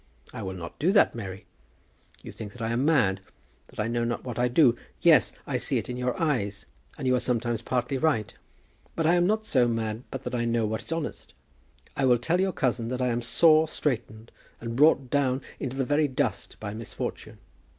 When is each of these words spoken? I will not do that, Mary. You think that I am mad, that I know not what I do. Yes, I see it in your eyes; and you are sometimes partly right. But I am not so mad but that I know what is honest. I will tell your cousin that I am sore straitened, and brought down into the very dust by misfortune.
I 0.33 0.41
will 0.41 0.55
not 0.55 0.79
do 0.79 0.91
that, 0.93 1.13
Mary. 1.13 1.45
You 2.23 2.31
think 2.31 2.53
that 2.53 2.61
I 2.63 2.71
am 2.71 2.83
mad, 2.83 3.21
that 3.67 3.79
I 3.79 3.87
know 3.87 4.03
not 4.03 4.23
what 4.23 4.39
I 4.39 4.47
do. 4.47 4.75
Yes, 4.99 5.31
I 5.45 5.57
see 5.57 5.77
it 5.77 5.89
in 5.89 5.95
your 5.95 6.19
eyes; 6.19 6.65
and 6.97 7.05
you 7.05 7.13
are 7.15 7.19
sometimes 7.19 7.61
partly 7.61 7.99
right. 7.99 8.33
But 8.95 9.05
I 9.05 9.13
am 9.13 9.27
not 9.27 9.45
so 9.45 9.67
mad 9.67 10.01
but 10.09 10.23
that 10.23 10.33
I 10.33 10.45
know 10.45 10.65
what 10.65 10.81
is 10.81 10.91
honest. 10.91 11.35
I 11.95 12.05
will 12.05 12.17
tell 12.17 12.41
your 12.41 12.51
cousin 12.51 12.87
that 12.87 12.99
I 12.99 13.09
am 13.09 13.21
sore 13.21 13.67
straitened, 13.67 14.31
and 14.59 14.75
brought 14.75 15.11
down 15.11 15.43
into 15.59 15.77
the 15.77 15.85
very 15.85 16.07
dust 16.07 16.59
by 16.59 16.73
misfortune. 16.73 17.37